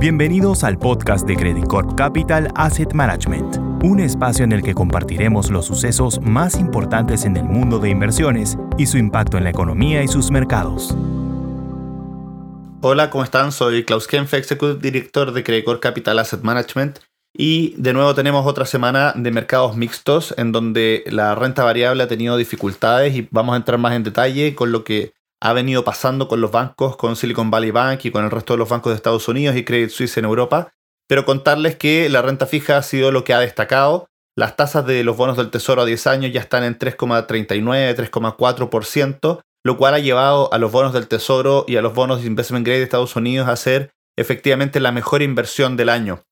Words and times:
Bienvenidos 0.00 0.62
al 0.62 0.78
podcast 0.78 1.26
de 1.26 1.34
Credit 1.34 1.66
Corp 1.66 1.96
Capital 1.96 2.52
Asset 2.54 2.92
Management, 2.92 3.56
un 3.82 3.98
espacio 3.98 4.44
en 4.44 4.52
el 4.52 4.62
que 4.62 4.72
compartiremos 4.72 5.50
los 5.50 5.66
sucesos 5.66 6.20
más 6.20 6.54
importantes 6.54 7.24
en 7.24 7.36
el 7.36 7.42
mundo 7.42 7.80
de 7.80 7.90
inversiones 7.90 8.56
y 8.78 8.86
su 8.86 8.96
impacto 8.96 9.38
en 9.38 9.42
la 9.42 9.50
economía 9.50 10.00
y 10.04 10.06
sus 10.06 10.30
mercados. 10.30 10.96
Hola, 12.80 13.10
¿cómo 13.10 13.24
están? 13.24 13.50
Soy 13.50 13.84
Klaus 13.84 14.06
Kempf, 14.06 14.34
Executive 14.34 14.78
Director 14.80 15.32
de 15.32 15.42
Credit 15.42 15.64
Corp 15.64 15.80
Capital 15.80 16.20
Asset 16.20 16.42
Management. 16.42 17.00
Y 17.36 17.74
de 17.76 17.92
nuevo 17.92 18.14
tenemos 18.14 18.46
otra 18.46 18.66
semana 18.66 19.14
de 19.16 19.32
mercados 19.32 19.76
mixtos 19.76 20.32
en 20.38 20.52
donde 20.52 21.02
la 21.08 21.34
renta 21.34 21.64
variable 21.64 22.04
ha 22.04 22.08
tenido 22.08 22.36
dificultades 22.36 23.16
y 23.16 23.26
vamos 23.32 23.54
a 23.54 23.56
entrar 23.56 23.78
más 23.78 23.94
en 23.94 24.04
detalle 24.04 24.54
con 24.54 24.70
lo 24.70 24.84
que 24.84 25.12
ha 25.40 25.52
venido 25.52 25.84
pasando 25.84 26.28
con 26.28 26.40
los 26.40 26.50
bancos, 26.50 26.96
con 26.96 27.16
Silicon 27.16 27.50
Valley 27.50 27.70
Bank 27.70 28.04
y 28.04 28.10
con 28.10 28.24
el 28.24 28.30
resto 28.30 28.54
de 28.54 28.58
los 28.58 28.68
bancos 28.68 28.90
de 28.90 28.96
Estados 28.96 29.28
Unidos 29.28 29.56
y 29.56 29.64
Credit 29.64 29.90
Suisse 29.90 30.18
en 30.18 30.24
Europa, 30.24 30.72
pero 31.08 31.24
contarles 31.24 31.76
que 31.76 32.08
la 32.08 32.22
renta 32.22 32.46
fija 32.46 32.76
ha 32.76 32.82
sido 32.82 33.12
lo 33.12 33.24
que 33.24 33.34
ha 33.34 33.40
destacado. 33.40 34.06
Las 34.36 34.56
tasas 34.56 34.86
de 34.86 35.02
los 35.04 35.16
bonos 35.16 35.36
del 35.36 35.50
Tesoro 35.50 35.82
a 35.82 35.84
10 35.86 36.06
años 36.06 36.32
ya 36.32 36.40
están 36.40 36.64
en 36.64 36.78
3,39, 36.78 37.94
3,4%, 37.96 39.40
lo 39.64 39.76
cual 39.76 39.94
ha 39.94 39.98
llevado 39.98 40.52
a 40.52 40.58
los 40.58 40.70
bonos 40.70 40.92
del 40.92 41.08
Tesoro 41.08 41.64
y 41.66 41.76
a 41.76 41.82
los 41.82 41.94
bonos 41.94 42.20
de 42.20 42.26
Investment 42.26 42.64
Grade 42.64 42.78
de 42.78 42.84
Estados 42.84 43.16
Unidos 43.16 43.48
a 43.48 43.56
ser 43.56 43.90
efectivamente 44.16 44.80
la 44.80 44.92
mejor 44.92 45.22
inversión 45.22 45.76
del 45.76 45.88
año. 45.88 46.22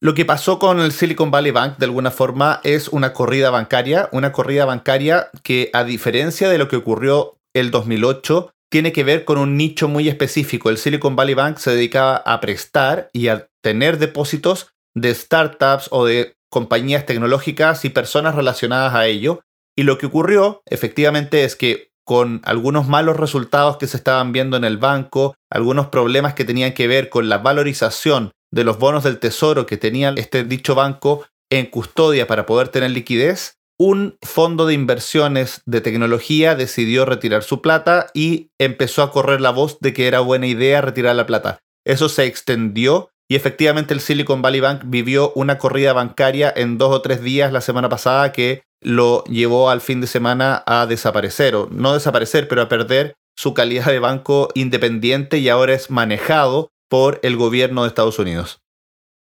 Lo 0.00 0.14
que 0.14 0.24
pasó 0.24 0.58
con 0.58 0.80
el 0.80 0.90
Silicon 0.90 1.30
Valley 1.30 1.52
Bank 1.52 1.78
de 1.78 1.86
alguna 1.86 2.10
forma 2.10 2.60
es 2.64 2.88
una 2.88 3.12
corrida 3.12 3.50
bancaria, 3.50 4.08
una 4.10 4.32
corrida 4.32 4.64
bancaria 4.64 5.30
que 5.44 5.70
a 5.72 5.84
diferencia 5.84 6.48
de 6.48 6.58
lo 6.58 6.66
que 6.66 6.76
ocurrió 6.76 7.36
el 7.54 7.70
2008 7.70 8.52
tiene 8.70 8.92
que 8.92 9.04
ver 9.04 9.24
con 9.24 9.38
un 9.38 9.56
nicho 9.56 9.88
muy 9.88 10.08
específico. 10.08 10.70
El 10.70 10.78
Silicon 10.78 11.14
Valley 11.14 11.34
Bank 11.34 11.58
se 11.58 11.72
dedicaba 11.72 12.16
a 12.16 12.40
prestar 12.40 13.10
y 13.12 13.28
a 13.28 13.48
tener 13.62 13.98
depósitos 13.98 14.72
de 14.94 15.14
startups 15.14 15.88
o 15.90 16.06
de 16.06 16.36
compañías 16.50 17.06
tecnológicas 17.06 17.84
y 17.84 17.90
personas 17.90 18.34
relacionadas 18.34 18.94
a 18.94 19.06
ello. 19.06 19.40
Y 19.76 19.82
lo 19.82 19.98
que 19.98 20.06
ocurrió 20.06 20.62
efectivamente 20.66 21.44
es 21.44 21.56
que 21.56 21.92
con 22.04 22.40
algunos 22.44 22.88
malos 22.88 23.16
resultados 23.16 23.76
que 23.76 23.86
se 23.86 23.96
estaban 23.96 24.32
viendo 24.32 24.56
en 24.56 24.64
el 24.64 24.76
banco, 24.76 25.34
algunos 25.50 25.88
problemas 25.88 26.34
que 26.34 26.44
tenían 26.44 26.72
que 26.72 26.88
ver 26.88 27.10
con 27.10 27.28
la 27.28 27.38
valorización 27.38 28.32
de 28.52 28.64
los 28.64 28.78
bonos 28.78 29.04
del 29.04 29.18
tesoro 29.18 29.66
que 29.66 29.76
tenía 29.76 30.12
este 30.16 30.44
dicho 30.44 30.74
banco 30.74 31.24
en 31.50 31.66
custodia 31.66 32.26
para 32.26 32.46
poder 32.46 32.68
tener 32.68 32.90
liquidez, 32.90 33.58
un 33.84 34.16
fondo 34.22 34.64
de 34.64 34.74
inversiones 34.74 35.60
de 35.66 35.80
tecnología 35.80 36.54
decidió 36.54 37.04
retirar 37.04 37.42
su 37.42 37.60
plata 37.60 38.06
y 38.14 38.52
empezó 38.56 39.02
a 39.02 39.10
correr 39.10 39.40
la 39.40 39.50
voz 39.50 39.80
de 39.80 39.92
que 39.92 40.06
era 40.06 40.20
buena 40.20 40.46
idea 40.46 40.80
retirar 40.80 41.16
la 41.16 41.26
plata. 41.26 41.58
Eso 41.84 42.08
se 42.08 42.26
extendió 42.26 43.10
y 43.28 43.34
efectivamente 43.34 43.92
el 43.92 43.98
Silicon 43.98 44.40
Valley 44.40 44.60
Bank 44.60 44.82
vivió 44.84 45.32
una 45.34 45.58
corrida 45.58 45.92
bancaria 45.94 46.52
en 46.54 46.78
dos 46.78 46.94
o 46.94 47.02
tres 47.02 47.22
días 47.22 47.52
la 47.52 47.60
semana 47.60 47.88
pasada 47.88 48.30
que 48.30 48.62
lo 48.80 49.24
llevó 49.24 49.68
al 49.68 49.80
fin 49.80 50.00
de 50.00 50.06
semana 50.06 50.62
a 50.64 50.86
desaparecer, 50.86 51.56
o 51.56 51.68
no 51.72 51.94
desaparecer, 51.94 52.46
pero 52.46 52.62
a 52.62 52.68
perder 52.68 53.14
su 53.36 53.52
calidad 53.52 53.86
de 53.86 53.98
banco 53.98 54.48
independiente 54.54 55.38
y 55.38 55.48
ahora 55.48 55.74
es 55.74 55.90
manejado 55.90 56.68
por 56.88 57.18
el 57.24 57.36
gobierno 57.36 57.82
de 57.82 57.88
Estados 57.88 58.20
Unidos. 58.20 58.60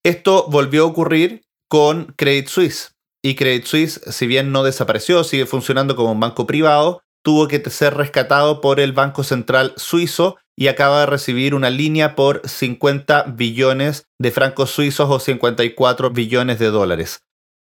Esto 0.06 0.46
volvió 0.50 0.84
a 0.84 0.88
ocurrir 0.88 1.42
con 1.68 2.14
Credit 2.16 2.48
Suisse. 2.48 2.95
Y 3.26 3.34
Credit 3.34 3.66
Suisse, 3.66 4.02
si 4.12 4.28
bien 4.28 4.52
no 4.52 4.62
desapareció, 4.62 5.24
sigue 5.24 5.48
funcionando 5.48 5.96
como 5.96 6.12
un 6.12 6.20
banco 6.20 6.46
privado, 6.46 7.02
tuvo 7.24 7.48
que 7.48 7.60
ser 7.72 7.96
rescatado 7.96 8.62
por 8.62 8.80
el 8.80 8.92
Banco 8.92 9.24
Central 9.24 9.74
Suizo 9.78 10.38
y 10.56 10.68
acaba 10.68 11.00
de 11.00 11.06
recibir 11.08 11.56
una 11.56 11.72
línea 11.72 12.16
por 12.16 12.48
50 12.48 13.24
billones 13.36 14.06
de 14.22 14.30
francos 14.30 14.70
suizos 14.70 15.10
o 15.10 15.20
54 15.20 16.12
billones 16.12 16.60
de 16.60 16.68
dólares. 16.68 17.24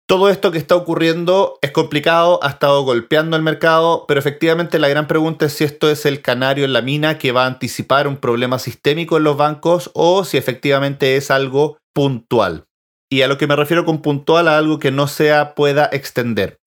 Todo 0.07 0.29
esto 0.29 0.53
que 0.53 0.59
está 0.59 0.77
ocurriendo 0.77 1.59
es 1.63 1.73
complicado, 1.73 2.39
ha 2.45 2.51
estado 2.51 2.85
golpeando 2.85 3.37
el 3.37 3.43
mercado, 3.43 4.05
pero 4.07 4.21
efectivamente 4.21 4.79
la 4.79 4.87
gran 4.87 5.09
pregunta 5.09 5.47
es 5.47 5.55
si 5.55 5.65
esto 5.65 5.91
es 5.91 6.07
el 6.07 6.23
canario 6.23 6.65
en 6.65 6.73
la 6.73 6.81
mina 6.81 7.19
que 7.19 7.33
va 7.33 7.43
a 7.43 7.49
anticipar 7.49 8.07
un 8.07 8.19
problema 8.19 8.61
sistémico 8.61 9.17
en 9.17 9.25
los 9.25 9.37
bancos 9.37 9.91
o 9.95 10.23
si 10.25 10.37
efectivamente 10.37 11.17
es 11.17 11.33
algo 11.33 11.79
puntual. 11.93 12.67
Y 13.11 13.23
a 13.23 13.29
lo 13.29 13.39
que 13.39 13.47
me 13.47 13.57
refiero 13.57 13.85
con 13.85 14.03
puntual 14.03 14.47
a 14.47 14.57
algo 14.57 14.79
que 14.79 14.91
no 14.91 15.09
se 15.09 15.33
pueda 15.57 15.89
extender. 15.93 16.61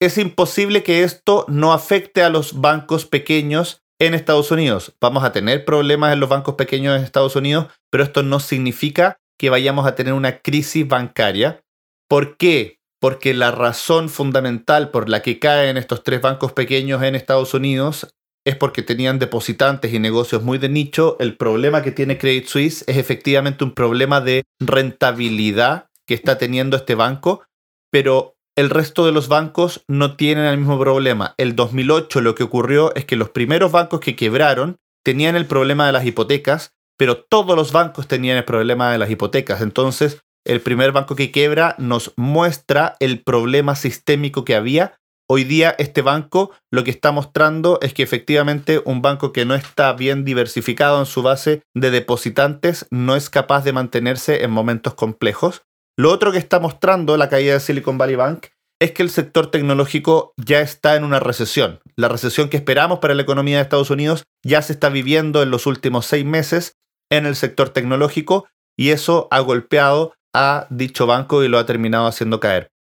Es 0.00 0.18
imposible 0.18 0.82
que 0.82 1.02
esto 1.02 1.44
no 1.48 1.72
afecte 1.72 2.22
a 2.22 2.28
los 2.28 2.60
bancos 2.60 3.06
pequeños 3.06 3.82
en 3.98 4.14
Estados 4.14 4.50
Unidos. 4.50 4.94
Vamos 5.00 5.24
a 5.24 5.32
tener 5.32 5.64
problemas 5.64 6.12
en 6.12 6.20
los 6.20 6.28
bancos 6.28 6.54
pequeños 6.54 6.96
en 6.96 7.04
Estados 7.04 7.36
Unidos, 7.36 7.66
pero 7.90 8.04
esto 8.04 8.22
no 8.22 8.40
significa 8.40 9.18
que 9.38 9.50
vayamos 9.50 9.86
a 9.86 9.94
tener 9.94 10.12
una 10.14 10.38
crisis 10.38 10.86
bancaria. 10.86 11.62
¿Por 12.08 12.36
qué? 12.36 12.78
Porque 13.00 13.34
la 13.34 13.50
razón 13.50 14.08
fundamental 14.08 14.90
por 14.90 15.08
la 15.08 15.22
que 15.22 15.38
caen 15.38 15.76
estos 15.76 16.02
tres 16.02 16.20
bancos 16.20 16.52
pequeños 16.52 17.02
en 17.02 17.14
Estados 17.14 17.54
Unidos 17.54 18.14
es 18.46 18.56
porque 18.56 18.82
tenían 18.82 19.18
depositantes 19.18 19.92
y 19.92 19.98
negocios 19.98 20.42
muy 20.42 20.58
de 20.58 20.68
nicho. 20.68 21.16
El 21.18 21.36
problema 21.36 21.82
que 21.82 21.92
tiene 21.92 22.18
Credit 22.18 22.46
Suisse 22.46 22.84
es 22.86 22.96
efectivamente 22.96 23.64
un 23.64 23.72
problema 23.72 24.20
de 24.20 24.44
rentabilidad 24.60 25.86
que 26.06 26.14
está 26.14 26.36
teniendo 26.36 26.76
este 26.76 26.94
banco, 26.94 27.44
pero 27.90 28.36
el 28.56 28.70
resto 28.70 29.06
de 29.06 29.12
los 29.12 29.28
bancos 29.28 29.82
no 29.88 30.16
tienen 30.16 30.44
el 30.44 30.58
mismo 30.58 30.78
problema. 30.78 31.34
El 31.38 31.56
2008 31.56 32.20
lo 32.20 32.34
que 32.34 32.44
ocurrió 32.44 32.94
es 32.94 33.04
que 33.04 33.16
los 33.16 33.30
primeros 33.30 33.72
bancos 33.72 34.00
que 34.00 34.14
quebraron 34.14 34.76
tenían 35.04 35.36
el 35.36 35.46
problema 35.46 35.86
de 35.86 35.92
las 35.92 36.06
hipotecas, 36.06 36.72
pero 36.96 37.16
todos 37.16 37.56
los 37.56 37.72
bancos 37.72 38.06
tenían 38.06 38.36
el 38.36 38.44
problema 38.44 38.92
de 38.92 38.98
las 38.98 39.10
hipotecas. 39.10 39.60
Entonces, 39.60 40.20
el 40.46 40.60
primer 40.60 40.92
banco 40.92 41.16
que 41.16 41.30
quiebra 41.30 41.74
nos 41.78 42.12
muestra 42.16 42.96
el 43.00 43.22
problema 43.22 43.74
sistémico 43.74 44.44
que 44.44 44.54
había 44.54 44.98
Hoy 45.26 45.44
día 45.44 45.74
este 45.78 46.02
banco 46.02 46.52
lo 46.70 46.84
que 46.84 46.90
está 46.90 47.10
mostrando 47.10 47.78
es 47.80 47.94
que 47.94 48.02
efectivamente 48.02 48.82
un 48.84 49.00
banco 49.00 49.32
que 49.32 49.46
no 49.46 49.54
está 49.54 49.94
bien 49.94 50.22
diversificado 50.22 51.00
en 51.00 51.06
su 51.06 51.22
base 51.22 51.62
de 51.74 51.90
depositantes 51.90 52.86
no 52.90 53.16
es 53.16 53.30
capaz 53.30 53.64
de 53.64 53.72
mantenerse 53.72 54.44
en 54.44 54.50
momentos 54.50 54.92
complejos. 54.92 55.62
Lo 55.96 56.10
otro 56.10 56.30
que 56.30 56.36
está 56.36 56.60
mostrando 56.60 57.16
la 57.16 57.30
caída 57.30 57.54
de 57.54 57.60
Silicon 57.60 57.96
Valley 57.96 58.16
Bank 58.16 58.48
es 58.82 58.92
que 58.92 59.02
el 59.02 59.08
sector 59.08 59.50
tecnológico 59.50 60.34
ya 60.36 60.60
está 60.60 60.94
en 60.94 61.04
una 61.04 61.20
recesión. 61.20 61.80
La 61.96 62.08
recesión 62.08 62.50
que 62.50 62.58
esperamos 62.58 62.98
para 62.98 63.14
la 63.14 63.22
economía 63.22 63.56
de 63.56 63.62
Estados 63.62 63.90
Unidos 63.90 64.24
ya 64.44 64.60
se 64.60 64.74
está 64.74 64.90
viviendo 64.90 65.42
en 65.42 65.50
los 65.50 65.66
últimos 65.66 66.04
seis 66.04 66.26
meses 66.26 66.76
en 67.10 67.24
el 67.24 67.36
sector 67.36 67.70
tecnológico 67.70 68.46
y 68.76 68.90
eso 68.90 69.28
ha 69.30 69.40
golpeado 69.40 70.12
a 70.34 70.66
dicho 70.68 71.06
banco 71.06 71.42
y 71.42 71.48
lo 71.48 71.58
ha 71.58 71.64
terminado 71.64 72.06
haciendo 72.06 72.40
caer. 72.40 72.73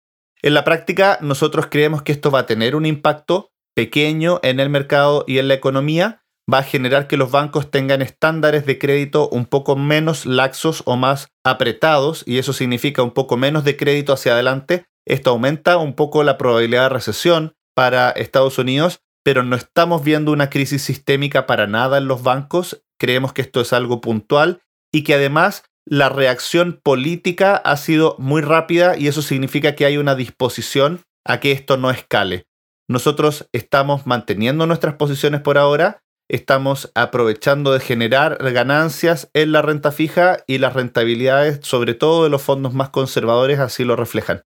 En 0.42 0.54
la 0.54 0.64
práctica, 0.64 1.18
nosotros 1.20 1.68
creemos 1.70 2.02
que 2.02 2.10
esto 2.10 2.32
va 2.32 2.40
a 2.40 2.46
tener 2.46 2.74
un 2.74 2.84
impacto 2.84 3.52
pequeño 3.76 4.40
en 4.42 4.58
el 4.58 4.70
mercado 4.70 5.24
y 5.28 5.38
en 5.38 5.46
la 5.46 5.54
economía, 5.54 6.24
va 6.52 6.58
a 6.58 6.62
generar 6.64 7.06
que 7.06 7.16
los 7.16 7.30
bancos 7.30 7.70
tengan 7.70 8.02
estándares 8.02 8.66
de 8.66 8.78
crédito 8.78 9.28
un 9.28 9.46
poco 9.46 9.76
menos 9.76 10.26
laxos 10.26 10.82
o 10.84 10.96
más 10.96 11.28
apretados, 11.44 12.24
y 12.26 12.38
eso 12.38 12.52
significa 12.52 13.02
un 13.02 13.12
poco 13.12 13.36
menos 13.36 13.64
de 13.64 13.76
crédito 13.76 14.12
hacia 14.12 14.32
adelante. 14.32 14.86
Esto 15.06 15.30
aumenta 15.30 15.76
un 15.76 15.94
poco 15.94 16.24
la 16.24 16.38
probabilidad 16.38 16.84
de 16.84 16.88
recesión 16.88 17.54
para 17.74 18.10
Estados 18.10 18.58
Unidos, 18.58 19.00
pero 19.24 19.44
no 19.44 19.54
estamos 19.54 20.02
viendo 20.02 20.32
una 20.32 20.50
crisis 20.50 20.82
sistémica 20.82 21.46
para 21.46 21.68
nada 21.68 21.98
en 21.98 22.08
los 22.08 22.24
bancos. 22.24 22.82
Creemos 22.98 23.32
que 23.32 23.42
esto 23.42 23.60
es 23.60 23.72
algo 23.72 24.00
puntual 24.00 24.62
y 24.92 25.04
que 25.04 25.14
además 25.14 25.62
la 25.86 26.08
reacción 26.08 26.80
política 26.82 27.56
ha 27.56 27.76
sido 27.76 28.16
muy 28.18 28.42
rápida 28.42 28.96
y 28.96 29.08
eso 29.08 29.22
significa 29.22 29.74
que 29.74 29.84
hay 29.84 29.96
una 29.96 30.14
disposición 30.14 31.02
a 31.26 31.40
que 31.40 31.52
esto 31.52 31.76
no 31.76 31.90
escale. 31.90 32.46
Nosotros 32.88 33.48
estamos 33.52 34.06
manteniendo 34.06 34.66
nuestras 34.66 34.94
posiciones 34.94 35.40
por 35.40 35.58
ahora, 35.58 36.02
estamos 36.28 36.90
aprovechando 36.94 37.72
de 37.72 37.80
generar 37.80 38.38
ganancias 38.52 39.30
en 39.34 39.52
la 39.52 39.62
renta 39.62 39.92
fija 39.92 40.38
y 40.46 40.58
las 40.58 40.74
rentabilidades, 40.74 41.60
sobre 41.62 41.94
todo 41.94 42.24
de 42.24 42.30
los 42.30 42.42
fondos 42.42 42.74
más 42.74 42.90
conservadores, 42.90 43.58
así 43.58 43.84
lo 43.84 43.96
reflejan. 43.96 44.42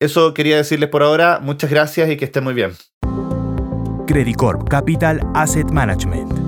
Eso 0.00 0.34
quería 0.34 0.56
decirles 0.56 0.90
por 0.90 1.02
ahora, 1.02 1.38
muchas 1.40 1.70
gracias 1.70 2.10
y 2.10 2.16
que 2.16 2.24
estén 2.24 2.44
muy 2.44 2.54
bien. 2.54 2.72
Credit 4.06 4.36
Corp 4.36 4.68
Capital 4.68 5.20
Asset 5.34 5.70
Management 5.70 6.41